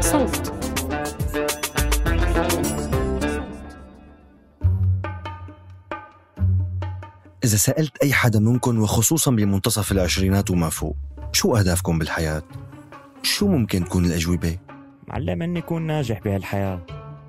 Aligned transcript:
صوت 0.00 0.52
إذا 7.44 7.56
سألت 7.56 7.96
أي 8.02 8.12
حدا 8.12 8.38
منكم 8.40 8.78
وخصوصا 8.78 9.30
بمنتصف 9.30 9.92
العشرينات 9.92 10.50
وما 10.50 10.68
فوق 10.68 10.96
شو 11.32 11.56
أهدافكم 11.56 11.98
بالحياة؟ 11.98 12.42
شو 13.22 13.48
ممكن 13.48 13.84
تكون 13.84 14.04
الأجوبة؟ 14.04 14.58
معلم 15.08 15.42
إني 15.42 15.58
أكون 15.58 15.82
ناجح 15.82 16.20
بهالحياة 16.20 16.86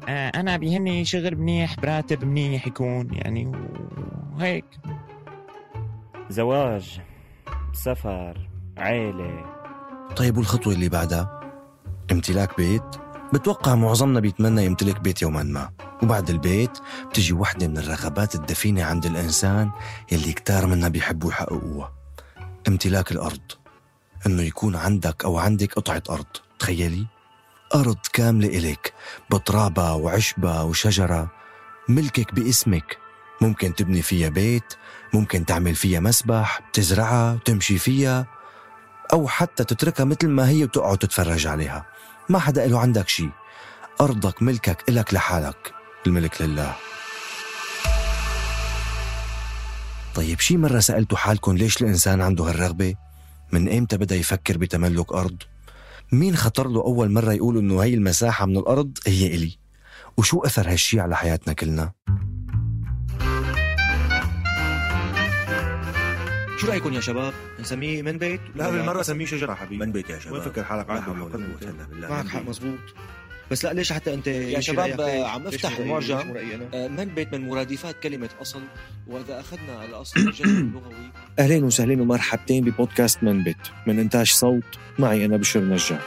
آه 0.08 0.30
أنا 0.30 0.58
بيهمني 0.58 1.06
شغل 1.06 1.36
منيح 1.36 1.80
براتب 1.80 2.24
منيح 2.24 2.68
يكون 2.68 3.14
يعني 3.14 3.52
وهيك 4.36 4.66
زواج 6.30 7.00
سفر 7.74 8.50
عيلة 8.78 9.46
طيب 10.16 10.38
والخطوة 10.38 10.74
اللي 10.74 10.90
بعدها؟ 10.90 11.43
امتلاك 12.14 12.58
بيت؟ 12.58 12.84
بتوقع 13.34 13.76
معظمنا 13.76 14.20
بيتمنى 14.20 14.66
يمتلك 14.66 15.00
بيت 15.00 15.22
يوما 15.22 15.44
ما. 15.44 15.70
وبعد 16.04 16.30
البيت 16.30 16.78
بتجي 17.10 17.34
وحدة 17.34 17.68
من 17.68 17.78
الرغبات 17.78 18.36
الدفينة 18.36 18.84
عند 18.84 19.06
الإنسان 19.06 19.72
يلي 20.12 20.34
كتار 20.34 20.66
منا 20.66 20.88
بيحبوا 20.88 21.30
يحققوها. 21.30 21.94
امتلاك 22.68 23.12
الأرض 23.12 23.52
إنه 24.26 24.42
يكون 24.44 24.76
عندك 24.76 25.26
أو 25.26 25.38
عندك 25.38 25.74
قطعة 25.74 26.04
أرض. 26.10 26.26
تخيلي؟ 26.60 27.06
أرض 27.76 27.98
كاملة 28.14 28.48
إلك 28.48 28.94
بترابة 29.32 29.94
وعشبة 29.94 30.64
وشجرة. 30.64 31.32
ملكك 31.90 32.34
باسمك. 32.36 32.98
ممكن 33.42 33.76
تبني 33.76 34.02
فيها 34.02 34.30
بيت 34.30 34.74
ممكن 35.14 35.46
تعمل 35.46 35.76
فيها 35.76 36.00
مسبح 36.00 36.60
تزرعها 36.74 37.40
تمشي 37.46 37.78
فيها 37.78 38.28
أو 39.14 39.28
حتى 39.28 39.64
تتركها 39.64 40.04
مثل 40.04 40.28
ما 40.28 40.50
هي 40.50 40.64
وتقعد 40.64 40.98
تتفرج 40.98 41.48
عليها. 41.48 41.93
ما 42.30 42.40
حدا 42.40 42.68
له 42.68 42.80
عندك 42.80 43.08
شيء 43.10 43.30
أرضك 44.02 44.42
ملكك 44.44 44.90
إلك 44.90 45.14
لحالك 45.14 45.74
الملك 46.08 46.42
لله 46.42 46.76
طيب 50.16 50.40
شي 50.40 50.58
مرة 50.58 50.80
سألتوا 50.80 51.18
حالكم 51.18 51.58
ليش 51.58 51.82
الإنسان 51.82 52.22
عنده 52.22 52.44
هالرغبة؟ 52.44 52.96
من 53.52 53.74
إمتى 53.78 53.98
بدأ 53.98 54.16
يفكر 54.16 54.58
بتملك 54.58 55.12
أرض؟ 55.14 55.38
مين 56.12 56.36
خطر 56.36 56.68
له 56.68 56.82
أول 56.82 57.12
مرة 57.12 57.34
يقول 57.34 57.58
إنه 57.58 57.80
هي 57.84 57.94
المساحة 57.94 58.46
من 58.46 58.58
الأرض 58.58 58.98
هي 59.08 59.28
إلي؟ 59.28 59.58
وشو 60.18 60.40
أثر 60.40 60.72
هالشي 60.72 61.00
على 61.00 61.16
حياتنا 61.16 61.54
كلنا؟ 61.54 61.92
شو 66.64 66.70
رأيكم 66.70 66.94
يا 66.94 67.00
شباب؟ 67.02 67.34
نسميه 67.60 68.02
من 68.02 68.18
بيت؟ 68.18 68.42
لا 68.56 68.70
بالمرة 68.70 69.02
سميه 69.02 69.26
شجرة 69.26 69.54
حبيبي. 69.54 69.86
من 69.86 69.92
بيت 69.92 70.10
يا 70.10 70.20
شباب. 70.20 70.34
وين 70.34 70.42
فكر 70.42 70.64
حالك؟ 70.64 70.88
بالله. 70.88 72.10
معك 72.10 72.28
حق 72.28 72.42
مزبوط 72.42 72.80
بس 73.52 73.66
لا 73.66 73.74
ليش 73.74 73.94
حتى 73.94 74.14
أنت 74.14 74.28
يا 74.28 74.60
شباب 74.60 75.02
عم 75.02 75.48
افتح؟ 75.48 75.78
المعجم؟ 75.78 76.34
آه، 76.74 76.88
من 76.88 77.06
بيت 77.06 77.34
من 77.34 77.48
مرادفات 77.50 78.00
كلمة 78.00 78.30
أصل. 78.42 78.62
وإذا 79.08 79.40
أخذنا 79.40 79.86
الأصل 79.86 80.20
الجذر 80.20 80.50
اللغوي. 80.60 81.12
أهلين 81.40 81.64
وسهلين 81.64 82.02
ومرحبتين 82.02 82.64
ببودكاست 82.64 83.24
من 83.24 83.44
بيت. 83.44 83.58
من 83.88 84.00
إنتاج 84.00 84.32
صوت 84.32 84.64
معي 85.00 85.26
أنا 85.26 85.38
بشر 85.38 85.60
نجار. 85.62 86.00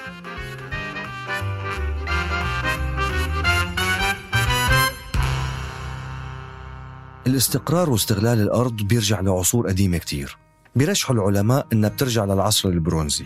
الاستقرار 7.27 7.91
واستغلال 7.91 8.41
الأرض 8.41 8.83
بيرجع 8.83 9.21
لعصور 9.21 9.69
قديمة 9.69 9.99
كتير. 9.99 10.37
بيرشحوا 10.77 11.15
العلماء 11.15 11.67
إنها 11.73 11.89
بترجع 11.91 12.25
للعصر 12.25 12.69
البرونزي. 12.69 13.25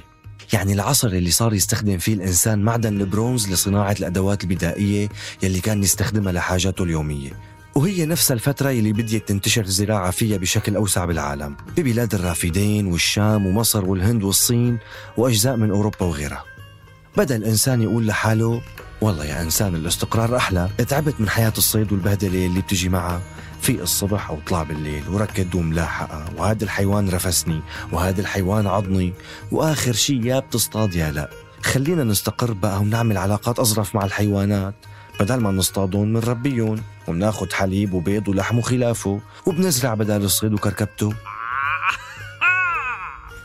يعني 0.52 0.72
العصر 0.72 1.08
اللي 1.08 1.30
صار 1.30 1.54
يستخدم 1.54 1.98
فيه 1.98 2.14
الإنسان 2.14 2.62
معدن 2.62 3.00
البرونز 3.00 3.52
لصناعة 3.52 3.92
الأدوات 3.92 4.44
البدائية 4.44 5.08
يلي 5.42 5.60
كان 5.60 5.82
يستخدمها 5.82 6.32
لحاجاته 6.32 6.84
اليومية. 6.84 7.32
وهي 7.74 8.06
نفس 8.06 8.32
الفترة 8.32 8.70
يلي 8.70 8.92
بديت 8.92 9.28
تنتشر 9.28 9.64
الزراعة 9.64 10.10
فيها 10.10 10.36
بشكل 10.36 10.76
أوسع 10.76 11.04
بالعالم 11.04 11.56
ببلاد 11.76 12.14
الرافدين 12.14 12.86
والشام 12.86 13.46
ومصر 13.46 13.84
والهند 13.84 14.22
والصين 14.22 14.78
وأجزاء 15.16 15.56
من 15.56 15.70
أوروبا 15.70 16.02
وغيرها. 16.02 16.44
بدأ 17.16 17.36
الإنسان 17.36 17.82
يقول 17.82 18.06
لحاله 18.06 18.62
والله 19.00 19.24
يا 19.24 19.42
إنسان 19.42 19.74
الاستقرار 19.74 20.36
أحلى 20.36 20.68
تعبت 20.88 21.20
من 21.20 21.28
حياة 21.28 21.52
الصيد 21.58 21.92
والبهدلة 21.92 22.46
اللي 22.46 22.60
بتجي 22.60 22.88
معها 22.88 23.20
في 23.60 23.82
الصبح 23.82 24.30
أو 24.30 24.38
طلع 24.46 24.62
بالليل 24.62 25.08
وركض 25.08 25.54
وملاحقة 25.54 26.24
وهذا 26.36 26.64
الحيوان 26.64 27.08
رفسني. 27.08 27.60
وهذا 27.92 28.20
الحيوان 28.20 28.66
عضني. 28.66 29.12
وآخر 29.52 29.92
شي 29.92 30.20
يا 30.28 30.38
بتصطاد 30.38 30.94
يا 30.94 31.10
لا. 31.10 31.30
خلينا 31.62 32.04
نستقر 32.04 32.52
بقى 32.52 32.80
ونعمل 32.80 33.18
علاقات 33.18 33.58
أظرف 33.58 33.94
مع 33.94 34.04
الحيوانات. 34.04 34.74
بدل 35.20 35.36
ما 35.36 35.50
نصطادون 35.50 36.12
منربيهم 36.12 36.82
وبناخد 37.08 37.52
حليب 37.52 37.92
وبيض 37.92 38.28
ولحم 38.28 38.58
وخلافه. 38.58 39.20
وبنزرع 39.46 39.94
بدل 39.94 40.24
الصيد 40.24 40.52
وكركبته. 40.52 41.14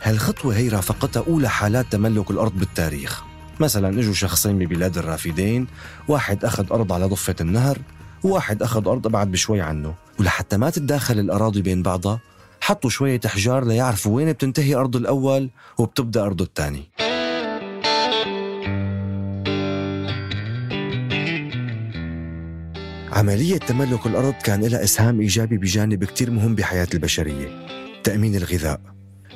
هالخطوة 0.01 0.55
هي 0.55 0.69
رافقتها 0.69 1.23
أولى 1.27 1.49
حالات 1.49 1.91
تملك 1.91 2.31
الأرض 2.31 2.53
بالتاريخ. 2.55 3.23
مثلا 3.59 3.99
إجوا 3.99 4.13
شخصين 4.13 4.57
ببلاد 4.57 4.97
الرافدين. 4.97 5.67
واحد 6.07 6.45
أخذ 6.45 6.71
أرض 6.71 6.93
على 6.93 7.05
ضفة 7.05 7.35
النهر. 7.41 7.77
وواحد 8.25 8.63
أخذ 8.63 8.87
أرض 8.87 9.07
أبعد 9.07 9.31
بشوي 9.31 9.61
عنه. 9.61 9.93
ولحتى 10.19 10.57
ما 10.57 10.69
تتداخل 10.69 11.19
الأراضي 11.19 11.61
بين 11.61 11.83
بعضها 11.83 12.19
حطوا 12.61 12.89
شوية 12.89 13.19
أحجار 13.25 13.65
ليعرفوا 13.65 14.15
وين 14.15 14.31
بتنتهي 14.31 14.75
أرض 14.75 14.95
الأول 14.95 15.49
وبتبدأ 15.77 16.23
أرض 16.23 16.41
الثاني. 16.41 16.83
عملية 23.11 23.57
تملك 23.57 24.05
الأرض 24.05 24.33
كان 24.33 24.61
لها 24.63 24.83
إسهام 24.83 25.19
إيجابي 25.19 25.57
بجانب 25.57 26.03
كتير 26.03 26.31
مهم 26.31 26.55
بحياة 26.55 26.87
البشرية. 26.93 27.47
تأمين 28.03 28.35
الغذاء. 28.35 28.81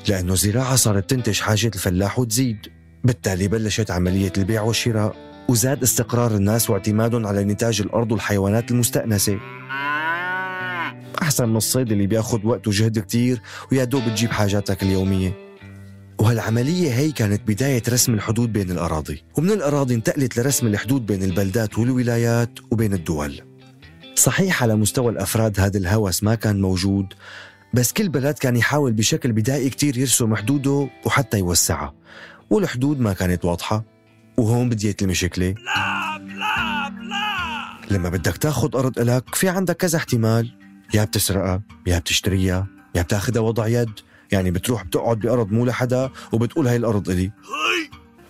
لأنه 0.07 0.33
الزراعة 0.33 0.75
صارت 0.75 1.09
تنتج 1.09 1.39
حاجة 1.39 1.71
الفلاح 1.75 2.19
وتزيد. 2.19 2.57
بالتالي 3.03 3.47
بلشت 3.47 3.91
عملية 3.91 4.33
البيع 4.37 4.61
والشراء. 4.61 5.28
وزاد 5.49 5.83
استقرار 5.83 6.35
الناس 6.35 6.69
واعتمادهم 6.69 7.27
على 7.27 7.43
نتاج 7.43 7.81
الأرض 7.81 8.11
والحيوانات 8.11 8.71
المستأنسة. 8.71 9.39
أحسن 11.21 11.49
من 11.49 11.55
الصيد 11.55 11.91
اللي 11.91 12.07
بياخد 12.07 12.45
وقت 12.45 12.67
وجهد 12.67 12.99
كتير 12.99 13.41
ويا 13.71 13.83
دوب 13.83 14.03
تجيب 14.03 14.31
حاجاتك 14.31 14.83
اليومية. 14.83 15.33
وهالعملية 16.19 16.93
هي 16.93 17.11
كانت 17.11 17.41
بداية 17.47 17.83
رسم 17.89 18.13
الحدود 18.13 18.53
بين 18.53 18.71
الأراضي. 18.71 19.23
ومن 19.37 19.51
الأراضي 19.51 19.93
انتقلت 19.93 20.39
لرسم 20.39 20.67
الحدود 20.67 21.05
بين 21.05 21.23
البلدات 21.23 21.77
والولايات 21.77 22.49
وبين 22.71 22.93
الدول. 22.93 23.41
صحيح 24.15 24.63
على 24.63 24.75
مستوى 24.75 25.11
الأفراد 25.11 25.59
هذا 25.59 25.77
الهوس 25.77 26.23
ما 26.23 26.35
كان 26.35 26.61
موجود 26.61 27.13
بس 27.73 27.93
كل 27.93 28.09
بلد 28.09 28.37
كان 28.37 28.55
يحاول 28.55 28.93
بشكل 28.93 29.31
بدائي 29.31 29.69
كتير 29.69 29.97
يرسم 29.97 30.35
حدوده 30.35 30.89
وحتى 31.05 31.39
يوسعها 31.39 31.93
والحدود 32.49 32.99
ما 32.99 33.13
كانت 33.13 33.45
واضحة. 33.45 33.98
وهون 34.39 34.69
بديت 34.69 35.01
المشكلة 35.01 35.55
لما 37.91 38.09
بدك 38.09 38.37
تاخد 38.37 38.75
أرض 38.75 38.99
إلك 38.99 39.35
في 39.35 39.49
عندك 39.49 39.77
كذا 39.77 39.97
احتمال. 39.97 40.51
يا 40.93 41.03
بتسرقها 41.03 41.61
يا 41.87 41.99
بتشتريها 41.99 42.67
يعني 42.95 43.05
بتاخدها 43.05 43.41
وضع 43.41 43.67
يد. 43.67 43.89
يعني 44.31 44.51
بتروح 44.51 44.83
بتقعد 44.83 45.19
بأرض 45.19 45.51
مو 45.51 45.65
لحدا 45.65 46.09
وبتقول 46.31 46.67
هاي 46.67 46.75
الأرض 46.75 47.09
إلي. 47.09 47.31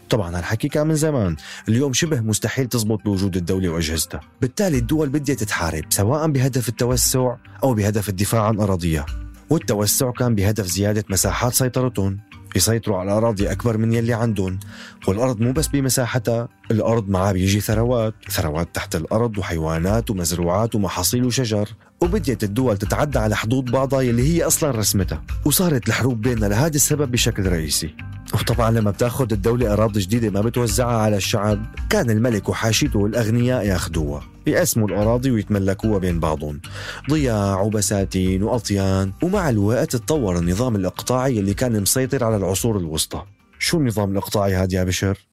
طبعا 0.10 0.38
هالحكي 0.38 0.68
كان 0.68 0.88
من 0.88 0.96
زمان. 0.96 1.36
اليوم 1.70 1.94
شبه 1.94 2.22
مستحيل 2.22 2.68
تزبط 2.68 3.04
بوجود 3.06 3.38
الدولة 3.38 3.70
وأجهزتها. 3.70 4.22
بالتالي 4.42 4.78
الدول 4.78 5.10
بدها 5.10 5.36
تتحارب 5.36 5.84
سواء 5.90 6.28
بهدف 6.28 6.70
التوسع 6.70 7.36
أو 7.64 7.74
بهدف 7.74 8.10
الدفاع 8.10 8.44
عن 8.48 8.60
أراضيها. 8.60 9.06
والتوسع 9.50 10.12
كان 10.12 10.36
بهدف 10.36 10.66
زيادة 10.66 11.04
مساحات 11.10 11.54
سيطرتهم 11.54 12.20
يسيطروا 12.56 12.98
على 12.98 13.12
أراضي 13.12 13.52
أكبر 13.52 13.78
من 13.78 13.94
يلي 13.94 14.14
عندهم 14.14 14.60
والأرض 15.08 15.42
مو 15.42 15.52
بس 15.52 15.68
بمساحتها 15.68 16.48
الأرض 16.72 17.10
معها 17.10 17.32
بيجي 17.32 17.60
ثروات 17.60 18.14
ثروات 18.32 18.76
تحت 18.76 18.96
الأرض 18.96 19.38
وحيوانات 19.38 20.10
ومزروعات 20.10 20.76
ومحاصيل 20.76 21.26
وشجر. 21.26 21.70
وبديت 22.02 22.44
الدول 22.44 22.78
تتعدى 22.78 23.20
على 23.20 23.36
حدود 23.36 23.72
بعضها 23.72 24.02
يلي 24.02 24.24
هي 24.24 24.44
أصلا 24.44 24.72
رسمتها. 24.72 25.24
وصارت 25.46 25.88
الحروب 25.88 26.22
بيننا 26.22 26.46
لهذا 26.46 26.76
السبب 26.76 27.12
بشكل 27.12 27.46
رئيسي. 27.46 27.96
وطبعا 28.34 28.72
لما 28.72 28.92
بتأخذ 28.92 29.34
الدولة 29.34 29.74
أراضي 29.74 30.00
جديدة 30.00 30.30
ما 30.30 30.42
بتوزعها 30.42 30.98
على 30.98 31.18
الشعب 31.18 31.66
كان 31.90 32.10
الملك 32.10 32.50
وحاشيته 32.50 33.00
والأغنياء 33.00 33.66
يأخذوها 33.66 34.24
يقسموا 34.48 34.88
الأراضي 34.88 35.32
ويتملكوها 35.32 36.00
بين 36.00 36.20
بعضهم. 36.20 36.62
ضياع 37.10 37.62
وبساتين 37.62 38.44
وأطيان. 38.44 39.12
ومع 39.24 39.50
الوقت 39.50 39.96
تطور 39.96 40.40
النظام 40.40 40.76
الإقطاعي 40.76 41.40
اللي 41.40 41.54
كان 41.54 41.82
مسيطر 41.82 42.24
على 42.24 42.36
العصور 42.36 42.78
الوسطى. 42.78 43.24
شو 43.60 43.78
النظام 43.78 44.12
الإقطاعي 44.12 44.56
هذا 44.56 44.76
يا 44.76 44.84
بشر؟ 44.84 45.29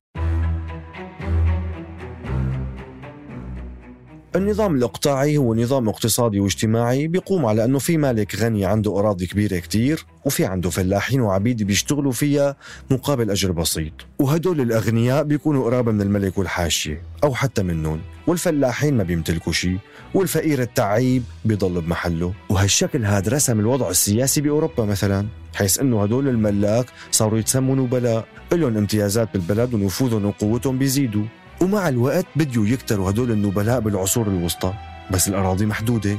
النظام 4.36 4.74
الإقطاعي 4.74 5.36
هو 5.36 5.54
نظام 5.54 5.88
اقتصادي 5.88 6.40
واجتماعي 6.40 7.08
بيقوم 7.08 7.46
على 7.46 7.64
أنه 7.64 7.78
في 7.78 7.96
مالك 7.96 8.36
غني 8.36 8.64
عنده 8.64 8.98
أراضي 8.98 9.26
كبيرة 9.26 9.58
كتير 9.58 10.04
وفي 10.24 10.44
عنده 10.44 10.70
فلاحين 10.70 11.20
وعبيد 11.20 11.62
بيشتغلوا 11.62 12.12
فيها 12.12 12.56
مقابل 12.90 13.30
أجر 13.30 13.52
بسيط. 13.52 13.92
وهدول 14.18 14.60
الأغنياء 14.60 15.24
بيكونوا 15.24 15.64
قرابة 15.64 15.92
من 15.92 16.00
الملك 16.00 16.38
والحاشية 16.38 17.02
أو 17.24 17.34
حتى 17.34 17.62
منهم 17.62 18.00
والفلاحين 18.26 18.96
ما 18.96 19.02
بيمتلكوا 19.02 19.52
شيء 19.52 19.78
والفقير 20.14 20.62
التعيب 20.62 21.22
بيضل 21.44 21.80
بمحله. 21.80 22.32
وهالشكل 22.48 23.04
هذا 23.04 23.32
رسم 23.32 23.60
الوضع 23.60 23.90
السياسي 23.90 24.40
بأوروبا 24.40 24.84
مثلا 24.84 25.26
حيث 25.54 25.80
أنه 25.80 26.02
هدول 26.02 26.28
الملاك 26.28 26.86
صاروا 27.10 27.38
يتسموا 27.38 27.76
نبلاء 27.76 28.24
لهم 28.52 28.76
امتيازات 28.76 29.28
بالبلد 29.32 29.74
ونفوذهم 29.74 30.24
وقوتهم 30.24 30.78
بيزيدوا. 30.78 31.24
ومع 31.60 31.88
الوقت 31.88 32.26
بديوا 32.36 32.66
يكتروا 32.66 33.10
هدول 33.10 33.30
النبلاء 33.30 33.80
بالعصور 33.80 34.26
الوسطى. 34.26 34.72
بس 35.10 35.28
الأراضي 35.28 35.66
محدودة 35.66 36.16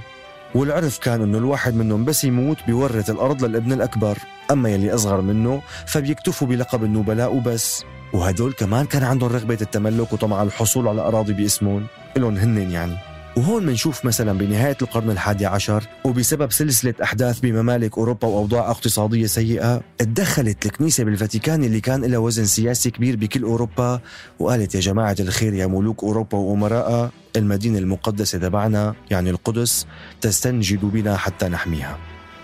والعرف 0.55 0.97
كان 0.97 1.21
إنه 1.21 1.37
الواحد 1.37 1.75
منهم 1.75 2.05
بس 2.05 2.23
يموت 2.23 2.57
بيورث 2.67 3.09
الأرض 3.09 3.45
للابن 3.45 3.73
الأكبر. 3.73 4.17
أما 4.51 4.69
يلي 4.69 4.93
أصغر 4.93 5.21
منه 5.21 5.61
فبيكتفوا 5.85 6.47
بلقب 6.47 6.83
النبلاء 6.83 7.35
وبس. 7.35 7.83
وهدول 8.13 8.53
كمان 8.53 8.85
كان 8.85 9.03
عندهم 9.03 9.29
رغبة 9.29 9.57
التملك 9.61 10.13
وطمع 10.13 10.43
الحصول 10.43 10.87
على 10.87 11.01
أراضي 11.01 11.33
باسمهم. 11.33 11.85
إلهم 12.17 12.37
هنن 12.37 12.71
يعني. 12.71 12.97
وهون 13.37 13.65
منشوف 13.65 14.05
مثلا 14.05 14.37
بنهاية 14.37 14.77
القرن 14.81 15.09
الحادي 15.09 15.45
عشر 15.45 15.83
وبسبب 16.03 16.51
سلسلة 16.51 16.93
أحداث 17.03 17.39
بممالك 17.39 17.97
أوروبا 17.97 18.27
وأوضاع 18.27 18.71
اقتصادية 18.71 19.25
سيئة 19.25 19.81
تدخلت 19.97 20.65
الكنيسة 20.65 21.03
بالفاتيكان 21.03 21.63
اللي 21.63 21.81
كان 21.81 22.05
لها 22.05 22.17
وزن 22.17 22.45
سياسي 22.45 22.91
كبير 22.91 23.15
بكل 23.15 23.43
أوروبا 23.43 24.01
وقالت 24.39 24.75
يا 24.75 24.79
جماعة 24.79 25.15
الخير 25.19 25.53
يا 25.53 25.67
ملوك 25.67 26.03
أوروبا 26.03 26.37
وأمراء 26.37 27.11
المدينة 27.35 27.79
المقدسة 27.79 28.37
تبعنا 28.39 28.95
يعني 29.11 29.29
القدس 29.29 29.87
تستنجد 30.21 30.79
بنا 30.85 31.17
حتى 31.17 31.47
نحميها. 31.47 31.97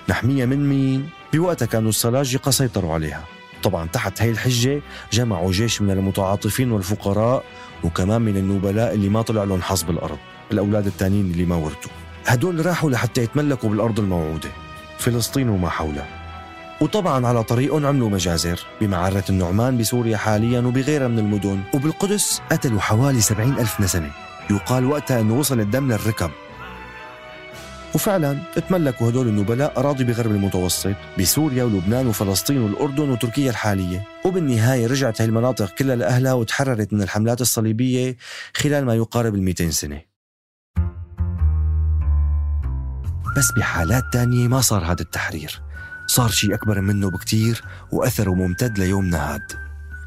نحميها 0.10 0.46
من 0.46 0.70
مين؟ 0.70 1.10
بوقتها 1.34 1.66
كانوا 1.66 1.90
السلاجقة 1.90 2.52
سيطروا 2.52 2.94
عليها. 2.94 3.24
طبعا 3.64 3.88
تحت 3.88 4.22
هاي 4.22 4.30
الحجة 4.30 4.82
جمعوا 5.14 5.52
جيش 5.52 5.82
من 5.82 5.92
المتعاطفين 5.92 6.72
والفقراء 6.72 7.44
وكمان 7.84 8.22
من 8.22 8.38
النبلاء 8.38 8.94
اللي 8.94 9.10
ما 9.10 9.22
طلع 9.22 9.44
لهم 9.44 9.62
حظ 9.62 9.84
بالأرض 9.84 10.18
الأولاد 10.54 10.88
التانيين 10.88 11.32
اللي 11.32 11.46
ما 11.46 11.56
ورثوا. 11.56 11.92
هدول 12.26 12.66
راحوا 12.66 12.90
لحتى 12.90 13.24
يتملكوا 13.24 13.70
بالأرض 13.70 14.00
الموعودة. 14.00 14.50
فلسطين 14.98 15.50
وما 15.50 15.70
حولها. 15.70 16.08
وطبعا 16.82 17.28
على 17.28 17.44
طريقهم 17.44 17.86
عملوا 17.86 18.10
مجازر 18.10 18.60
بمعرة 18.82 19.24
النعمان 19.30 19.78
بسوريا 19.78 20.18
حاليا 20.18 20.60
وبغيرها 20.60 21.08
من 21.08 21.20
المدن. 21.20 21.62
وبالقدس 21.74 22.42
قتلوا 22.52 22.80
حوالي 22.80 23.22
سبعين 23.22 23.54
ألف 23.54 23.82
نسمة. 23.82 24.12
يقال 24.52 24.86
وقتها 24.86 25.22
أنه 25.22 25.34
وصل 25.34 25.60
الدم 25.60 25.92
للركب. 25.92 26.32
وفعلا 27.96 28.38
تملكوا 28.70 29.10
هدول 29.10 29.28
النبلاء 29.28 29.80
أراضي 29.80 30.04
بغرب 30.04 30.32
المتوسط 30.32 30.96
بسوريا 31.20 31.64
ولبنان 31.64 32.08
وفلسطين 32.08 32.58
والأردن 32.58 33.10
وتركيا 33.10 33.50
الحالية. 33.50 34.04
وبالنهاية 34.26 34.88
رجعت 34.88 35.22
هاي 35.22 35.28
المناطق 35.28 35.70
كلها 35.70 35.96
لأهلها 35.96 36.34
وتحررت 36.34 36.94
من 36.94 37.02
الحملات 37.02 37.42
الصليبية 37.42 38.18
خلال 38.54 38.86
ما 38.86 38.96
يقارب 38.96 39.36
المئتين 39.36 39.72
سنة. 39.72 40.13
بس 43.38 43.52
بحالات 43.52 44.04
تانية 44.14 44.48
ما 44.48 44.62
صار 44.62 44.86
هذا 44.86 45.02
التحرير. 45.02 45.62
صار 46.08 46.30
شيء 46.30 46.54
أكبر 46.54 46.82
منه 46.82 47.10
بكتير 47.10 47.64
وأثره 47.92 48.34
ممتد 48.34 48.80
ليومنا 48.80 49.34
هاد 49.34 49.54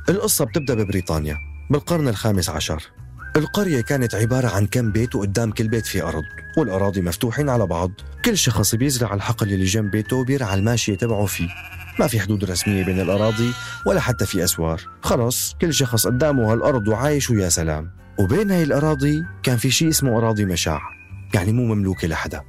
القصة 0.09 0.45
بتبدأ 0.45 0.75
ببريطانيا 0.75 1.39
بالقرن 1.71 2.09
الخامس 2.09 2.49
عشر. 2.49 2.83
القرية 3.37 3.81
كانت 3.81 4.15
عبارة 4.15 4.49
عن 4.49 4.67
كم 4.67 4.93
بيت 4.93 5.15
وقدام 5.15 5.51
كل 5.51 5.69
بيت 5.69 5.87
في 5.87 6.03
أرض 6.03 6.23
والأراضي 6.59 7.01
مفتوحين 7.01 7.49
على 7.49 7.67
بعض. 7.67 7.91
كل 8.25 8.39
شخص 8.39 8.75
بيزرع 8.75 9.15
الحقل 9.15 9.53
اللي 9.53 9.65
جنب 9.65 9.91
بيته 9.91 10.17
وبيرعى 10.17 10.55
الماشية 10.55 10.95
تبعه 10.95 11.27
فيه. 11.27 11.49
ما 11.99 12.07
في 12.07 12.21
حدود 12.21 12.45
رسمية 12.45 12.85
بين 12.85 13.01
الأراضي 13.01 13.53
ولا 13.87 14.01
حتى 14.01 14.27
في 14.27 14.45
أسوار. 14.45 14.81
خلص 15.03 15.55
كل 15.61 15.75
شخص 15.75 16.07
قدامه 16.07 16.53
هالأرض 16.53 16.89
وعايش 16.89 17.31
ويا 17.31 17.49
سلام. 17.49 17.91
وبين 18.19 18.51
هاي 18.51 18.63
الأراضي 18.63 19.25
كان 19.43 19.57
في 19.57 19.71
شيء 19.71 19.89
اسمه 19.89 20.19
أراضي 20.19 20.45
مشاع. 20.45 20.96
يعني 21.37 21.53
مو 21.53 21.75
مملوكة 21.75 22.09
لحدا. 22.09 22.43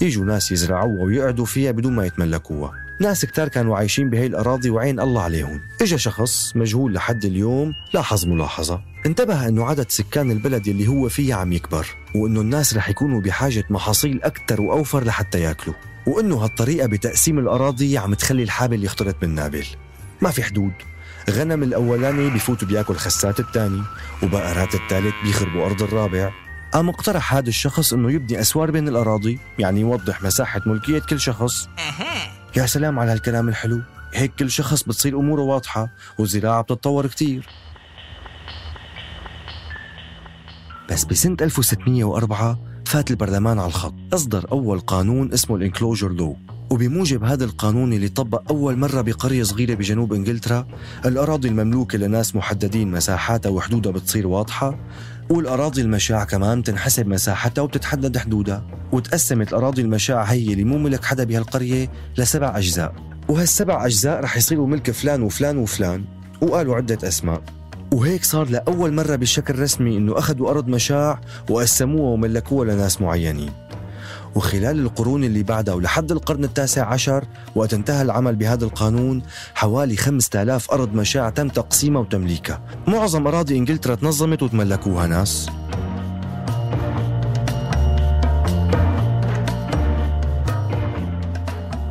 يجوا 0.00 0.24
ناس 0.24 0.52
يزرعوها 0.52 1.04
ويقعدوا 1.04 1.44
فيها 1.44 1.70
بدون 1.70 1.92
ما 1.92 2.06
يتملكوها. 2.06 2.72
ناس 3.00 3.24
كتار 3.24 3.48
كانوا 3.48 3.76
عايشين 3.76 4.10
بهي 4.10 4.26
الأراضي 4.26 4.70
وعين 4.70 5.00
الله 5.00 5.22
عليهم. 5.22 5.60
إجا 5.82 5.96
شخص 5.96 6.56
مجهول 6.56 6.94
لحد 6.94 7.24
اليوم 7.24 7.72
لاحظ 7.94 8.26
ملاحظة 8.26 8.80
انتبه 9.06 9.48
أنه 9.48 9.64
عدد 9.64 9.90
سكان 9.90 10.30
البلد 10.30 10.68
اللي 10.68 10.88
هو 10.88 11.08
فيها 11.08 11.36
عم 11.36 11.52
يكبر 11.52 11.86
وأنه 12.14 12.40
الناس 12.40 12.76
رح 12.76 12.88
يكونوا 12.88 13.20
بحاجة 13.20 13.64
محاصيل 13.70 14.22
أكثر 14.22 14.60
وأوفر 14.62 15.04
لحتى 15.04 15.40
ياكلوا. 15.40 15.76
وأنه 16.06 16.36
هالطريقة 16.36 16.86
بتقسيم 16.86 17.38
الأراضي 17.38 17.98
عم 17.98 18.14
تخلي 18.14 18.42
الحابل 18.42 18.84
يختلط 18.84 19.16
بالنابل 19.20 19.66
ما 20.20 20.30
في 20.30 20.42
حدود. 20.42 20.72
غنم 21.30 21.62
الأولاني 21.62 22.30
بفوتوا 22.30 22.68
بياكل 22.68 22.94
خسات 22.94 23.40
الثاني 23.40 23.82
وبقرات 24.22 24.74
الثالث 24.74 25.14
بيخربوا 25.24 25.66
أرض 25.66 25.82
الرابع. 25.82 26.47
قام 26.72 26.88
اقترح 26.88 27.34
هذا 27.34 27.48
الشخص 27.48 27.92
إنه 27.92 28.12
يبني 28.12 28.40
أسوار 28.40 28.70
بين 28.70 28.88
الأراضي؟ 28.88 29.38
يعني 29.58 29.80
يوضح 29.80 30.22
مساحة 30.22 30.60
ملكية 30.66 30.98
كل 30.98 31.20
شخص. 31.20 31.68
يا 32.56 32.66
سلام 32.66 32.98
على 32.98 33.12
هالكلام 33.12 33.48
الحلو. 33.48 33.82
هيك 34.14 34.34
كل 34.34 34.50
شخص 34.50 34.82
بتصير 34.82 35.18
أموره 35.18 35.42
واضحة 35.42 35.88
والزراعة 36.18 36.62
بتتطور 36.62 37.06
كتير. 37.06 37.48
بس 40.90 41.04
بسنة 41.04 41.36
1604 41.40 42.58
فات 42.86 43.10
البرلمان 43.10 43.58
على 43.58 43.68
الخط. 43.68 43.94
أصدر 44.12 44.46
أول 44.52 44.80
قانون 44.80 45.32
اسمه 45.32 45.56
الإنكلوجر 45.56 46.08
لو. 46.08 46.36
وبموجب 46.70 47.24
هذا 47.24 47.44
القانون 47.44 47.92
اللي 47.92 48.08
طبق 48.08 48.42
أول 48.50 48.76
مرة 48.76 49.00
بقرية 49.00 49.42
صغيرة 49.42 49.74
بجنوب 49.74 50.12
إنجلترا 50.12 50.66
الأراضي 51.06 51.48
المملوكة 51.48 51.98
لناس 51.98 52.36
محددين 52.36 52.90
مساحاتها 52.90 53.50
وحدودها 53.50 53.92
بتصير 53.92 54.26
واضحة 54.26 54.78
والأراضي 55.30 55.80
المشاع 55.82 56.24
كمان 56.24 56.62
تنحسب 56.62 57.06
مساحتها 57.06 57.62
وبتتحدد 57.62 58.18
حدودها 58.18 58.64
وتقسمت 58.92 59.48
الأراضي 59.48 59.82
المشاع 59.82 60.22
هي 60.22 60.52
اللي 60.52 60.64
مو 60.64 60.78
ملك 60.78 61.04
حدا 61.04 61.24
بهالقرية 61.24 61.92
لسبع 62.18 62.58
أجزاء. 62.58 62.94
وهالسبع 63.28 63.86
أجزاء 63.86 64.20
رح 64.20 64.36
يصيروا 64.36 64.66
ملك 64.66 64.90
فلان 64.90 65.22
وفلان 65.22 65.58
وفلان 65.58 66.04
وقالوا 66.40 66.76
عدة 66.76 67.08
أسماء. 67.08 67.42
وهيك 67.92 68.24
صار 68.24 68.48
لأول 68.48 68.92
مرة 68.92 69.16
بشكل 69.16 69.58
رسمي 69.58 69.96
إنه 69.96 70.18
أخذوا 70.18 70.50
أرض 70.50 70.68
مشاع 70.68 71.20
وقسموها 71.50 72.10
وملكوها 72.10 72.74
لناس 72.74 73.00
معينين. 73.00 73.52
وخلال 74.38 74.80
القرون 74.80 75.24
اللي 75.24 75.42
بعدها 75.42 75.74
ولحد 75.74 76.12
القرن 76.12 76.44
التاسع 76.44 76.86
عشر 76.86 77.24
وقت 77.54 77.74
انتهى 77.74 78.02
العمل 78.02 78.36
بهذا 78.36 78.64
القانون 78.64 79.22
حوالي 79.54 79.96
5000 79.96 80.70
أرض 80.70 80.94
مشاع 80.94 81.30
تم 81.30 81.48
تقسيمها 81.48 82.00
وتمليكها. 82.00 82.62
معظم 82.86 83.26
أراضي 83.26 83.58
إنجلترا 83.58 83.94
تنظمت 83.94 84.42
وتملكوها 84.42 85.06
ناس. 85.06 85.48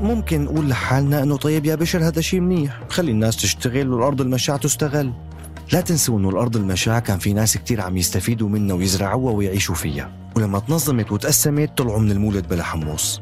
ممكن 0.01 0.45
نقول 0.45 0.69
لحالنا 0.69 1.23
إنه 1.23 1.37
طيب 1.37 1.65
يا 1.65 1.75
بشر 1.75 2.07
هذا 2.07 2.21
شيء 2.21 2.39
منيح. 2.39 2.79
خلي 2.89 3.11
الناس 3.11 3.37
تشتغل 3.37 3.93
والأرض 3.93 4.21
المشاع 4.21 4.57
تستغل. 4.57 5.13
لا 5.73 5.81
تنسوا 5.81 6.19
إنه 6.19 6.29
الأرض 6.29 6.55
المشاع 6.55 6.99
كان 6.99 7.19
في 7.19 7.33
ناس 7.33 7.57
كتير 7.57 7.81
عم 7.81 7.97
يستفيدوا 7.97 8.49
منها 8.49 8.75
ويزرعوها 8.75 9.33
ويعيشوا 9.33 9.75
فيها. 9.75 10.26
ولما 10.37 10.59
تنظمت 10.59 11.11
وتقسمت 11.11 11.77
طلعوا 11.77 11.99
من 11.99 12.11
المولد 12.11 12.47
بلا 12.47 12.63
حمص. 12.63 13.21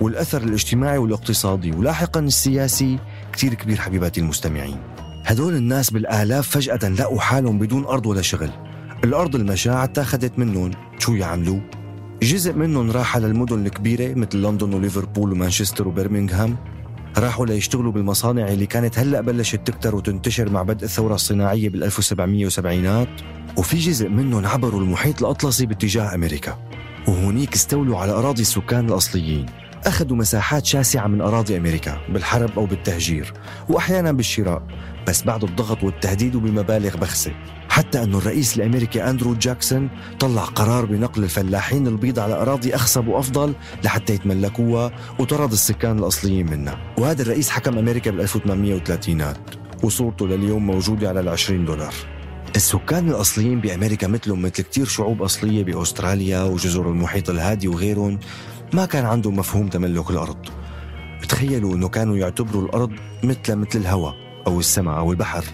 والأثر 0.00 0.42
الاجتماعي 0.42 0.98
والاقتصادي 0.98 1.70
ولاحقا 1.70 2.20
السياسي 2.20 2.98
كتير 3.32 3.54
كبير 3.54 3.76
حبيباتي 3.76 4.20
المستمعين. 4.20 4.76
هدول 5.24 5.56
الناس 5.56 5.90
بالآلاف 5.90 6.48
فجأة 6.48 6.88
لقوا 6.88 7.20
حالهم 7.20 7.58
بدون 7.58 7.84
أرض 7.84 8.06
ولا 8.06 8.22
شغل. 8.22 8.50
الأرض 9.04 9.34
المشاعة 9.34 9.84
اتاخدت 9.84 10.38
منهم. 10.38 10.70
شو 10.98 11.14
يعملوا؟ 11.14 11.60
جزء 12.22 12.52
منهم 12.52 12.90
راح 12.90 13.16
على 13.16 13.26
المدن 13.26 13.66
الكبيرة 13.66 14.14
مثل 14.14 14.38
لندن 14.38 14.74
وليفربول 14.74 15.32
ومانشستر 15.32 15.88
وبرمنغهام 15.88 16.56
راحوا 17.16 17.46
ليشتغلوا 17.46 17.92
بالمصانع 17.92 18.48
اللي 18.48 18.66
كانت 18.66 18.98
هلأ 18.98 19.20
بلشت 19.20 19.60
تكتر 19.66 19.94
وتنتشر 19.96 20.50
مع 20.50 20.62
بدء 20.62 20.84
الثورة 20.84 21.14
الصناعية 21.14 21.68
بال 21.68 21.84
1770 21.84 23.06
وفي 23.56 23.76
جزء 23.76 24.08
منهم 24.08 24.46
عبروا 24.46 24.80
المحيط 24.80 25.22
الأطلسي 25.22 25.66
باتجاه 25.66 26.14
أمريكا. 26.14 26.58
وهونيك 27.08 27.54
استولوا 27.54 27.98
على 27.98 28.12
أراضي 28.12 28.42
السكان 28.42 28.88
الأصليين. 28.88 29.46
أخذوا 29.86 30.16
مساحات 30.16 30.66
شاسعة 30.66 31.06
من 31.06 31.20
أراضي 31.20 31.56
أمريكا 31.56 32.00
بالحرب 32.08 32.50
أو 32.56 32.66
بالتهجير 32.66 33.32
وأحيانا 33.68 34.12
بالشراء. 34.12 34.62
بس 35.08 35.22
بعد 35.22 35.44
الضغط 35.44 35.84
والتهديد 35.84 36.34
وبمبالغ 36.34 36.96
بخسة 36.96 37.32
حتى 37.68 38.02
أن 38.02 38.14
الرئيس 38.14 38.56
الأمريكي 38.56 39.10
أندرو 39.10 39.34
جاكسون 39.34 39.90
طلع 40.20 40.44
قرار 40.44 40.84
بنقل 40.84 41.24
الفلاحين 41.24 41.86
البيض 41.86 42.18
على 42.18 42.34
أراضي 42.34 42.74
أخصب 42.74 43.08
وأفضل 43.08 43.54
لحتى 43.84 44.14
يتملكوها 44.14 44.92
وطرد 45.18 45.52
السكان 45.52 45.98
الأصليين 45.98 46.50
منها. 46.50 46.94
وهذا 46.98 47.22
الرئيس 47.22 47.50
حكم 47.50 47.78
أمريكا 47.78 48.10
بال 48.10 48.20
1830 48.20 49.34
وصورته 49.82 50.26
لليوم 50.26 50.66
موجودة 50.66 51.08
على 51.08 51.20
ال 51.20 51.28
20 51.28 51.64
دولار. 51.64 51.94
السكان 52.56 53.08
الأصليين 53.08 53.60
بأمريكا 53.60 54.06
مثلهم 54.06 54.42
مثل 54.42 54.62
كتير 54.62 54.86
شعوب 54.86 55.22
أصلية 55.22 55.64
بأستراليا 55.64 56.42
وجزر 56.42 56.90
المحيط 56.90 57.30
الهادي 57.30 57.68
وغيرهم 57.68 58.18
ما 58.72 58.86
كان 58.86 59.04
عندهم 59.04 59.36
مفهوم 59.36 59.68
تملك 59.68 60.10
الأرض. 60.10 60.46
تخيلوا 61.28 61.74
أنه 61.74 61.88
كانوا 61.88 62.16
يعتبروا 62.16 62.62
الأرض 62.62 62.92
مثل 63.24 63.54
مثل 63.56 63.78
الهواء. 63.78 64.27
أو 64.46 64.60
السماء 64.60 64.98
أو 64.98 65.12
البحر. 65.12 65.44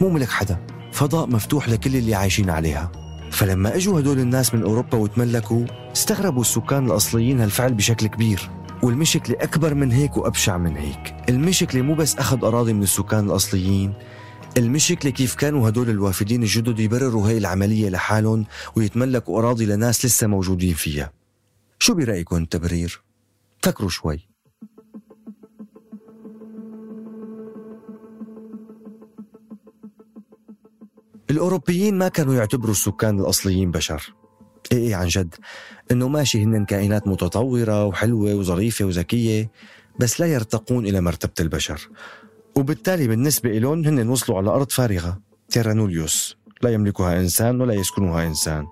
مو 0.00 0.08
ملك 0.08 0.28
حدا. 0.28 0.66
فضاء 0.92 1.26
مفتوح 1.26 1.68
لكل 1.68 1.96
اللي 1.96 2.14
عايشين 2.14 2.50
عليها. 2.50 2.92
فلما 3.30 3.76
أجوا 3.76 4.00
هدول 4.00 4.18
الناس 4.18 4.54
من 4.54 4.62
أوروبا 4.62 4.98
وتملكوا 4.98 5.64
استغربوا 5.92 6.40
السكان 6.40 6.86
الأصليين 6.86 7.40
هالفعل 7.40 7.74
بشكل 7.74 8.06
كبير. 8.06 8.50
والمشكلة 8.82 9.36
أكبر 9.40 9.74
من 9.74 9.92
هيك 9.92 10.16
وأبشع 10.16 10.58
من 10.58 10.76
هيك. 10.76 11.16
المشكلة 11.28 11.82
مو 11.82 11.94
بس 11.94 12.16
أخذ 12.16 12.44
أراضي 12.44 12.72
من 12.72 12.82
السكان 12.82 13.26
الأصليين. 13.26 13.94
المشكلة 14.56 15.10
كيف 15.10 15.34
كانوا 15.34 15.68
هدول 15.68 15.90
الوافدين 15.90 16.42
الجدد 16.42 16.78
يبرروا 16.78 17.28
هاي 17.28 17.38
العملية 17.38 17.88
لحالهم 17.88 18.44
ويتملكوا 18.76 19.38
أراضي 19.38 19.66
لناس 19.66 20.04
لسه 20.04 20.26
موجودين 20.26 20.74
فيها. 20.74 21.12
شو 21.78 21.94
برأيكم 21.94 22.36
التبرير؟ 22.36 23.02
فكروا 23.62 23.88
شوي. 23.88 24.33
الأوروبيين 31.30 31.98
ما 31.98 32.08
كانوا 32.08 32.34
يعتبروا 32.34 32.70
السكان 32.70 33.20
الأصليين 33.20 33.70
بشر. 33.70 34.14
إيه 34.72 34.78
إيه 34.78 34.94
عن 34.94 35.06
جد. 35.06 35.34
إنه 35.90 36.08
ماشي 36.08 36.44
هن 36.44 36.64
كائنات 36.64 37.08
متطورة 37.08 37.84
وحلوة 37.84 38.34
وظريفة 38.34 38.84
وذكية 38.84 39.50
بس 40.00 40.20
لا 40.20 40.26
يرتقون 40.26 40.86
إلى 40.86 41.00
مرتبة 41.00 41.32
البشر. 41.40 41.88
وبالتالي 42.56 43.08
بالنسبة 43.08 43.50
لهم 43.50 43.84
هن 43.84 44.08
وصلوا 44.08 44.38
على 44.38 44.50
أرض 44.50 44.70
فارغة 44.70 45.20
تيرانوليوس 45.48 46.36
لا 46.62 46.70
يملكها 46.70 47.20
إنسان 47.20 47.60
ولا 47.60 47.74
يسكنها 47.74 48.26
إنسان. 48.26 48.66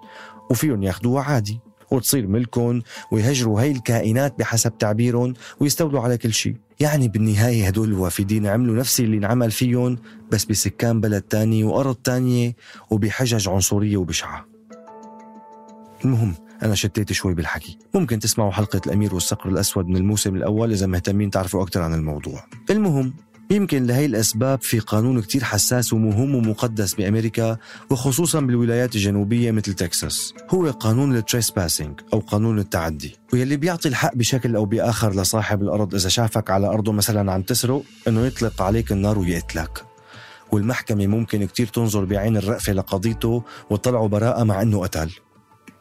وفيهم 0.51 0.83
ياخدوها 0.83 1.23
عادي 1.23 1.61
وتصير 1.91 2.27
ملكهم 2.27 2.83
ويهجروا 3.13 3.61
هاي 3.61 3.71
الكائنات 3.71 4.39
بحسب 4.39 4.79
تعبيرهم 4.79 5.35
ويستولوا 5.61 6.01
على 6.01 6.19
كل 6.19 6.33
شيء. 6.33 6.57
يعني 6.83 7.09
بالنهاية 7.09 7.67
هدول 7.67 7.89
الوافدين 7.89 8.47
عملوا 8.47 8.77
نفس 8.77 9.01
اللي 9.01 9.17
انعمل 9.17 9.51
فيهم 9.51 9.99
بس 10.31 10.45
بسكان 10.45 11.01
بلد 11.01 11.23
تاني 11.23 11.65
وأرض 11.65 11.95
تانية 11.95 12.57
وبحجج 12.91 13.49
عنصرية 13.49 13.97
وبشعة. 13.97 14.47
المهم 16.05 16.35
أنا 16.63 16.75
شتيت 16.75 17.13
شوي 17.13 17.35
بالحكي. 17.35 17.79
ممكن 17.95 18.19
تسمعوا 18.19 18.51
حلقة 18.51 18.81
الأمير 18.87 19.15
والصقر 19.15 19.51
الأسود 19.51 19.87
من 19.87 19.97
الموسم 19.97 20.37
الأول 20.37 20.73
إذا 20.73 20.87
مهتمين 20.87 21.31
تعرفوا 21.31 21.63
أكثر 21.63 21.83
عن 21.83 21.95
الموضوع. 21.95 22.45
المهم 22.71 23.15
يمكن 23.53 23.87
لهي 23.87 24.07
الأسباب 24.07 24.63
في 24.63 24.79
قانون 24.79 25.23
كتير 25.23 25.45
حساس 25.45 25.93
ومهم 25.93 26.35
ومقدس 26.35 26.95
بأمريكا 26.95 27.57
وخصوصا 27.91 28.41
بالولايات 28.41 28.97
الجنوبية 28.97 29.51
مثل 29.51 29.75
تكساس. 29.75 30.35
هو 30.51 30.71
قانون 30.71 31.17
التريسباسينج 31.17 32.01
أو 32.13 32.19
قانون 32.21 32.59
التعدي 32.59 33.17
واللي 33.33 33.57
بيعطي 33.57 33.89
الحق 33.89 34.15
بشكل 34.15 34.57
أو 34.57 34.65
بآخر 34.65 35.15
لصاحب 35.15 35.63
الأرض 35.63 35.95
إذا 35.95 36.09
شافك 36.09 36.51
على 36.51 36.67
أرضه 36.67 36.93
مثلا 36.93 37.33
عم 37.33 37.43
تسرق 37.43 37.83
أنه 38.09 38.27
يطلق 38.27 38.63
عليك 38.63 38.93
النار 38.93 39.19
ويقتلك. 39.19 39.85
والمحكمة 40.53 41.07
ممكن 41.07 41.45
كتير 41.45 41.67
تنظر 41.67 42.05
بعين 42.05 42.37
الرأفة 42.37 42.73
لقضيته 42.73 43.43
وتطلعه 43.71 44.09
براءة 44.09 44.45
مع 44.45 44.63
أنه 44.63 44.81
قتل 44.81 45.11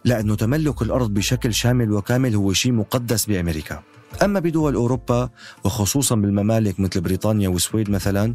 لأنه 0.05 0.35
تملك 0.35 0.81
الأرض 0.81 1.13
بشكل 1.13 1.53
شامل 1.53 1.91
وكامل 1.91 2.35
هو 2.35 2.53
شيء 2.53 2.71
مقدس 2.71 3.25
بأمريكا. 3.25 3.83
أما 4.24 4.39
بدول 4.39 4.75
أوروبا 4.75 5.30
وخصوصا 5.63 6.15
بالممالك 6.15 6.80
مثل 6.80 7.01
بريطانيا 7.01 7.50
والسويد 7.50 7.89
مثلا 7.89 8.34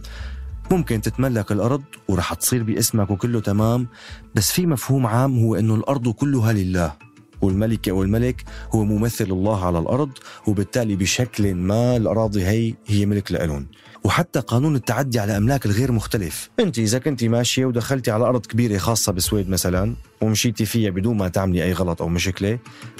ممكن 0.70 1.00
تتملك 1.00 1.52
الأرض 1.52 1.82
ورح 2.08 2.34
تصير 2.34 2.62
باسمك 2.62 3.10
وكله 3.10 3.40
تمام 3.40 3.86
بس 4.34 4.52
في 4.52 4.66
مفهوم 4.66 5.06
عام 5.06 5.38
هو 5.38 5.54
أنه 5.54 5.74
الأرض 5.74 6.08
كلها 6.08 6.52
لله 6.52 6.92
والملكة 7.40 7.90
أو 7.90 8.02
الملك 8.02 8.44
هو 8.74 8.84
ممثل 8.84 9.24
الله 9.24 9.64
على 9.64 9.78
الأرض 9.78 10.10
وبالتالي 10.46 10.96
بشكل 10.96 11.54
ما 11.54 11.96
الأراضي 11.96 12.44
هي 12.44 12.74
هي 12.86 13.06
ملك 13.06 13.32
لإلهم. 13.32 13.66
وحتى 14.04 14.40
قانون 14.40 14.76
التعدي 14.76 15.18
على 15.18 15.36
أملاك 15.36 15.66
الغير 15.66 15.92
مختلف. 15.92 16.50
أنت 16.60 16.78
إذا 16.78 16.98
كنت 16.98 17.24
ماشية 17.24 17.64
ودخلتي 17.64 18.10
على 18.10 18.24
أرض 18.24 18.46
كبيرة 18.46 18.78
خاصة 18.78 19.12
بالسويد 19.12 19.48
مثلا 19.48 19.94
ومشيتي 20.20 20.64
فيها 20.64 20.90
بدون 20.90 21.16
ما 21.16 21.28
تعملي 21.28 21.64
أي 21.64 21.72
غلط 21.72 22.02
أو 22.02 22.08
مشكلة 22.08 22.58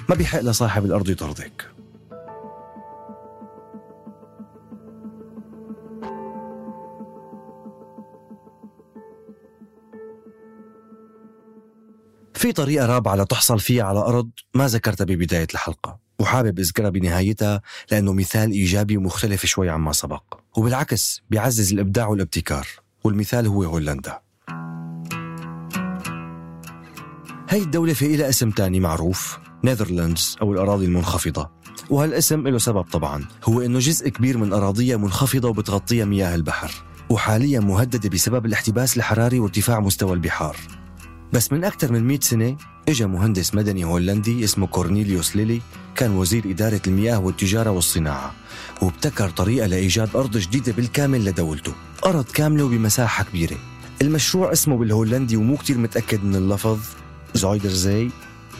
ما 0.08 0.14
بيحق 0.14 0.40
لصاحب 0.40 0.84
الأرض 0.84 1.10
يطردك. 1.10 1.75
في 12.46 12.52
طريقة 12.52 12.86
رابعة 12.86 13.14
لتحصل 13.16 13.60
فيها 13.60 13.84
على 13.84 13.98
أرض 13.98 14.30
ما 14.54 14.66
ذكرتها 14.66 15.04
ببداية 15.04 15.46
الحلقة 15.54 15.98
وحابب 16.18 16.58
أذكرها 16.58 16.90
بنهايتها 16.90 17.62
لأنه 17.90 18.12
مثال 18.12 18.50
إيجابي 18.50 18.96
ومختلف 18.96 19.46
شوي 19.46 19.70
عما 19.70 19.92
سبق. 19.92 20.22
وبالعكس 20.56 21.22
بيعزز 21.30 21.72
الإبداع 21.72 22.06
والابتكار 22.06 22.66
والمثال 23.04 23.46
هو 23.46 23.62
هولندا. 23.62 24.20
هاي 27.50 27.62
الدولة 27.62 27.92
في 27.92 28.14
إلها 28.14 28.28
اسم 28.28 28.50
تاني 28.50 28.80
معروف 28.80 29.38
نيذرلاندز 29.64 30.36
أو 30.42 30.52
الأراضي 30.52 30.84
المنخفضة. 30.84 31.50
وهالاسم 31.90 32.48
له 32.48 32.58
سبب 32.58 32.82
طبعا 32.82 33.24
هو 33.44 33.60
إنه 33.60 33.78
جزء 33.78 34.08
كبير 34.08 34.38
من 34.38 34.52
أراضيها 34.52 34.96
منخفضة 34.96 35.48
وبتغطيها 35.48 36.04
مياه 36.04 36.34
البحر 36.34 36.70
وحاليا 37.10 37.60
مهددة 37.60 38.08
بسبب 38.08 38.46
الاحتباس 38.46 38.96
الحراري 38.96 39.38
وارتفاع 39.38 39.80
مستوى 39.80 40.12
البحار. 40.12 40.56
بس 41.32 41.52
من 41.52 41.64
أكثر 41.64 41.92
من 41.92 42.04
100 42.04 42.20
سنة 42.20 42.56
إجا 42.88 43.06
مهندس 43.06 43.54
مدني 43.54 43.84
هولندي 43.84 44.44
اسمه 44.44 44.66
كورنيليوس 44.66 45.36
ليلي 45.36 45.60
كان 45.96 46.10
وزير 46.10 46.50
إدارة 46.50 46.80
المياه 46.86 47.18
والتجارة 47.18 47.70
والصناعة 47.70 48.34
وابتكر 48.82 49.30
طريقة 49.30 49.66
لإيجاد 49.66 50.16
أرض 50.16 50.36
جديدة 50.36 50.72
بالكامل 50.72 51.24
لدولته. 51.24 51.72
أرض 52.06 52.24
كاملة 52.24 52.64
وبمساحة 52.64 53.24
كبيرة. 53.24 53.56
المشروع 54.02 54.52
اسمه 54.52 54.76
بالهولندي 54.78 55.36
ومو 55.36 55.56
كتير 55.56 55.78
متأكد 55.78 56.24
من 56.24 56.36
اللفظ 56.36 56.78
زايدرزي 57.34 58.10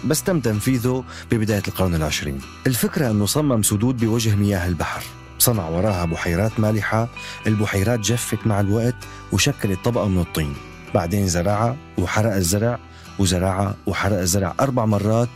بس 0.05 0.23
تم 0.23 0.41
تنفيذه 0.41 1.05
ببداية 1.31 1.63
القرن 1.69 1.95
العشرين. 1.95 2.41
الفكرة 2.67 3.11
أنه 3.11 3.27
صمم 3.27 3.63
سدود 3.63 3.97
بوجه 3.97 4.35
مياه 4.35 4.69
البحر. 4.69 5.05
صنع 5.39 5.69
وراها 5.69 6.05
بحيرات 6.05 6.61
مالحة 6.61 7.09
البحيرات 7.47 8.01
جفت 8.01 8.47
مع 8.47 8.61
الوقت 8.61 8.97
وشكلت 9.33 9.79
طبقة 9.85 10.09
من 10.09 10.19
الطين. 10.19 10.55
بعدين 10.95 11.28
زرعها 11.28 11.76
وحرق 11.99 12.35
الزرع 12.35 12.78
وزرعها 13.19 13.76
وحرق 13.87 14.19
الزرع. 14.19 14.55
أربع 14.61 14.85
مرات 14.85 15.28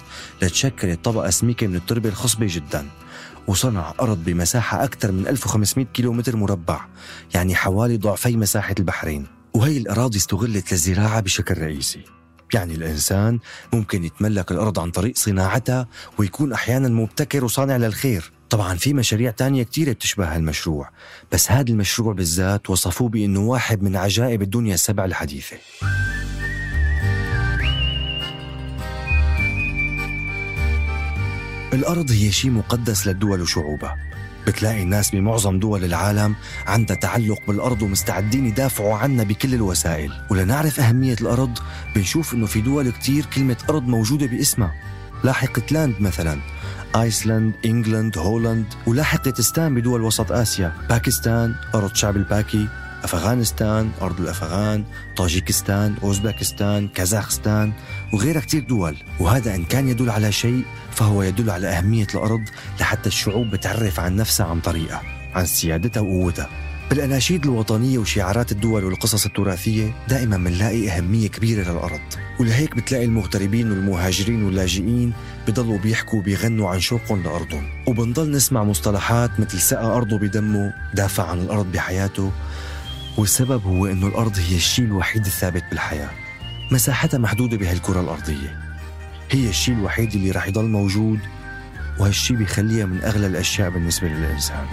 لتشكل 0.42 0.96
طبقة 0.96 1.30
سميكة 1.30 1.66
من 1.66 1.76
التربة 1.76 2.08
الخصبة 2.08 2.46
جدا. 2.50 2.86
وصنع 3.46 3.94
أرض 4.00 4.24
بمساحة 4.24 4.84
أكثر 4.84 5.12
من 5.12 5.26
1500 5.26 5.86
كيلومتر 5.86 6.36
مربع 6.36 6.80
يعني 7.34 7.54
حوالي 7.54 7.96
ضعفي 7.96 8.36
مساحة 8.36 8.74
البحرين. 8.78 9.26
وهي 9.54 9.76
الأراضي 9.76 10.18
استغلت 10.18 10.72
للزراعة 10.72 11.20
بشكل 11.20 11.58
رئيسي. 11.58 12.04
يعني 12.54 12.74
الإنسان 12.74 13.38
ممكن 13.72 14.04
يتملك 14.04 14.52
الأرض 14.52 14.78
عن 14.78 14.90
طريق 14.90 15.16
صناعتها 15.16 15.86
ويكون 16.18 16.52
أحيانا 16.52 16.88
مبتكر 16.88 17.44
وصانع 17.44 17.76
للخير. 17.76 18.32
طبعا 18.50 18.74
في 18.74 18.94
مشاريع 18.94 19.30
تانية 19.30 19.62
كتيرة 19.62 19.92
بتشبه 19.92 20.36
هالمشروع 20.36 20.90
بس 21.32 21.50
هذا 21.50 21.70
المشروع 21.70 22.12
بالذات 22.12 22.70
وصفوه 22.70 23.08
بأنه 23.08 23.40
واحد 23.40 23.82
من 23.82 23.96
عجائب 23.96 24.42
الدنيا 24.42 24.74
السبع 24.74 25.04
الحديثة. 25.04 25.56
الأرض 31.72 32.10
هي 32.10 32.32
شيء 32.32 32.50
مقدس 32.50 33.06
للدول 33.06 33.40
وشعوبها. 33.42 33.96
بتلاقي 34.50 34.82
الناس 34.82 35.10
بمعظم 35.10 35.58
دول 35.58 35.84
العالم 35.84 36.34
عندها 36.66 36.96
تعلق 36.96 37.38
بالأرض 37.48 37.82
ومستعدين 37.82 38.46
يدافعوا 38.46 38.94
عنها 38.94 39.24
بكل 39.24 39.54
الوسائل. 39.54 40.12
ولنعرف 40.30 40.80
أهمية 40.80 41.16
الأرض 41.20 41.58
بنشوف 41.94 42.34
إنه 42.34 42.46
في 42.46 42.60
دول 42.60 42.90
كتير 42.90 43.26
كلمة 43.34 43.56
أرض 43.70 43.82
موجودة 43.82 44.26
باسمها. 44.26 44.74
لاحقة 45.24 45.62
لاند 45.70 45.94
مثلا 46.00 46.38
آيسلند، 46.96 47.52
انجلند، 47.64 48.18
هولند 48.18 48.64
ولاحقة 48.86 49.32
بدول 49.68 50.02
وسط 50.02 50.32
آسيا، 50.32 50.72
باكستان، 50.88 51.54
أرض 51.74 51.94
شعب 51.94 52.16
الباكي، 52.16 52.68
أفغانستان، 53.04 53.90
أرض 54.02 54.20
الأفغان، 54.20 54.84
طاجيكستان، 55.16 55.94
أوزبكستان، 56.02 56.88
كازاخستان 56.88 57.72
وغيرها 58.12 58.40
كتير 58.40 58.64
دول، 58.64 58.96
وهذا 59.20 59.54
إن 59.54 59.64
كان 59.64 59.88
يدل 59.88 60.10
على 60.10 60.32
شيء 60.32 60.64
فهو 60.90 61.22
يدل 61.22 61.50
على 61.50 61.68
أهمية 61.68 62.06
الأرض 62.14 62.42
لحتى 62.80 63.08
الشعوب 63.08 63.50
بتعرف 63.50 64.00
عن 64.00 64.16
نفسها 64.16 64.46
عن 64.46 64.60
طريقها، 64.60 65.02
عن 65.34 65.46
سيادتها 65.46 66.00
وقوتها. 66.00 66.48
بالأناشيد 66.90 67.44
الوطنية 67.44 67.98
وشعارات 67.98 68.52
الدول 68.52 68.84
والقصص 68.84 69.26
التراثية 69.26 69.94
دائما 70.08 70.36
بنلاقي 70.36 70.90
أهمية 70.90 71.28
كبيرة 71.28 71.72
للأرض. 71.72 72.00
ولهيك 72.40 72.76
بتلاقي 72.76 73.04
المغتربين 73.04 73.70
والمهاجرين 73.70 74.42
واللاجئين 74.42 75.12
بضلوا 75.48 75.78
بيحكوا 75.78 76.18
وبيغنوا 76.18 76.68
عن 76.68 76.80
شوقهم 76.80 77.22
لأرضهم. 77.22 77.68
وبنضل 77.86 78.30
نسمع 78.30 78.64
مصطلحات 78.64 79.40
مثل 79.40 79.60
سقى 79.60 79.84
أرضه 79.84 80.18
بدمه 80.18 80.72
دافع 80.94 81.30
عن 81.30 81.38
الأرض 81.38 81.72
بحياته 81.72 82.32
والسبب 83.20 83.66
هو 83.66 83.86
أنه 83.86 84.06
الأرض 84.06 84.38
هي 84.38 84.56
الشيء 84.56 84.84
الوحيد 84.84 85.26
الثابت 85.26 85.64
بالحياة. 85.70 86.10
مساحتها 86.70 87.18
محدودة 87.18 87.56
بهالكرة 87.56 88.00
الأرضية. 88.00 88.58
هي 89.30 89.48
الشيء 89.48 89.74
الوحيد 89.74 90.14
اللي 90.14 90.30
رح 90.30 90.46
يضل 90.46 90.64
موجود 90.64 91.18
وهالشيء 91.98 92.36
بيخليها 92.36 92.86
من 92.86 93.02
أغلى 93.04 93.26
الأشياء 93.26 93.70
بالنسبة 93.70 94.08
للإنسان. 94.08 94.66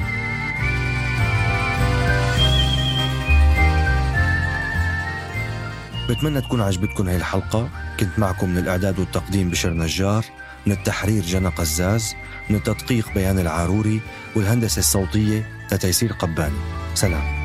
بتمنى 6.09 6.41
تكون 6.41 6.61
عجبتكم 6.61 7.07
هاي 7.07 7.15
الحلقة. 7.15 7.69
كنت 7.99 8.19
معكم 8.19 8.49
من 8.49 8.57
الإعداد 8.57 8.99
والتقديم 8.99 9.49
بشر 9.49 9.73
نجار 9.73 10.25
من 10.65 10.71
التحرير 10.71 11.23
جنى 11.23 11.47
قزاز 11.47 12.15
من 12.49 12.55
التدقيق 12.55 13.13
بيان 13.13 13.39
العاروري 13.39 14.01
والهندسة 14.35 14.79
الصوتية 14.79 15.49
لتيسير 15.71 16.13
قباني. 16.13 16.59
سلام. 16.93 17.36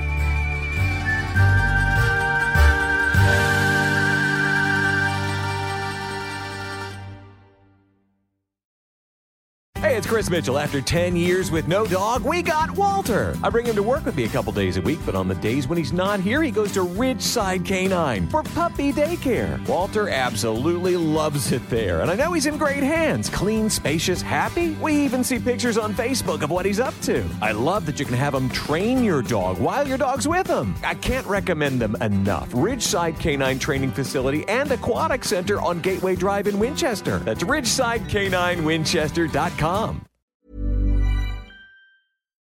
Hey, 9.92 9.99
it's 9.99 10.06
Chris 10.06 10.30
Mitchell. 10.30 10.58
After 10.58 10.80
10 10.80 11.16
years 11.16 11.50
with 11.50 11.68
no 11.68 11.84
dog, 11.84 12.25
we 12.25 12.40
got 12.40 12.70
Walter. 12.70 13.37
I 13.42 13.50
bring 13.50 13.66
him 13.66 13.75
to 13.75 13.82
work 13.82 14.06
with 14.06 14.16
me 14.16 14.25
a 14.25 14.28
couple 14.28 14.50
days 14.50 14.78
a 14.78 14.80
week, 14.80 14.99
but 15.04 15.14
on 15.14 15.28
the 15.28 15.34
days 15.34 15.68
when 15.68 15.76
he's 15.76 15.92
not 15.92 16.18
here, 16.18 16.42
he 16.42 16.50
goes 16.50 16.72
to 16.72 16.80
Ridgeside 16.80 17.66
Canine 17.66 18.26
for 18.28 18.42
puppy 18.42 18.90
daycare. 18.90 19.62
Walter 19.68 20.08
absolutely 20.08 20.96
loves 20.96 21.52
it 21.52 21.68
there, 21.68 22.00
and 22.00 22.11
I 22.11 22.14
know 22.14 22.32
he's 22.32 22.46
in 22.46 22.56
great 22.56 22.82
hands. 22.82 23.28
Clean, 23.28 23.68
spacious, 23.68 24.22
happy. 24.22 24.70
We 24.80 24.96
even 24.96 25.22
see 25.22 25.38
pictures 25.38 25.76
on 25.76 25.92
Facebook 25.92 26.40
of 26.40 26.49
what 26.49 26.64
he's 26.64 26.80
up 26.80 26.99
to. 27.02 27.22
I 27.42 27.52
love 27.52 27.84
that 27.84 28.00
you 28.00 28.06
can 28.06 28.14
have 28.14 28.34
him 28.34 28.49
train 28.49 29.04
your 29.04 29.20
dog 29.20 29.58
while 29.58 29.87
your 29.87 29.99
dog's 29.99 30.26
with 30.26 30.46
him. 30.46 30.75
I 30.82 30.94
can't 30.94 31.26
recommend 31.26 31.82
them 31.82 31.96
enough. 32.00 32.50
Ridgeside 32.52 33.20
Canine 33.20 33.58
Training 33.58 33.90
Facility 33.90 34.49
and 34.49 34.72
Aquatic 34.72 35.22
Center 35.22 35.61
on 35.61 35.82
Gateway 35.82 36.16
Drive 36.16 36.46
in 36.46 36.58
Winchester. 36.58 37.18
That's 37.18 37.44
ridgesidek9winchester.com. 37.44 39.81